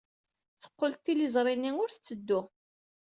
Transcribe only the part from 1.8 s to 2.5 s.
ur tetteddu.